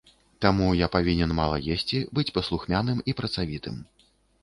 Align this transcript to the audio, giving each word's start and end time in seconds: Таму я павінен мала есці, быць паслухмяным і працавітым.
Таму 0.45 0.69
я 0.77 0.87
павінен 0.95 1.35
мала 1.41 1.61
есці, 1.77 2.01
быць 2.19 2.33
паслухмяным 2.41 3.07
і 3.11 3.19
працавітым. 3.23 3.83